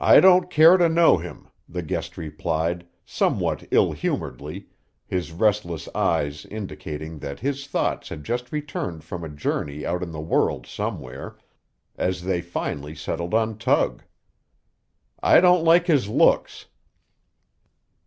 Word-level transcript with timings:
"I 0.00 0.18
don't 0.18 0.48
care 0.50 0.78
to 0.78 0.88
know 0.88 1.18
him," 1.18 1.48
the 1.68 1.82
guest 1.82 2.16
replied, 2.16 2.86
somewhat 3.04 3.68
ill 3.70 3.92
humoredly, 3.92 4.68
his 5.06 5.30
restless 5.30 5.90
eyes 5.94 6.46
indicating 6.46 7.18
that 7.18 7.40
his 7.40 7.66
thoughts 7.66 8.08
had 8.08 8.24
just 8.24 8.50
returned 8.50 9.04
from 9.04 9.24
a 9.24 9.28
journey 9.28 9.84
out 9.84 10.02
in 10.02 10.10
the 10.10 10.22
world 10.22 10.66
somewhere, 10.66 11.36
as 11.98 12.22
they 12.22 12.40
finally 12.40 12.94
settled 12.94 13.34
on 13.34 13.58
Tug. 13.58 14.04
"I 15.22 15.42
don't 15.42 15.64
like 15.64 15.86
his 15.88 16.08
looks." 16.08 16.64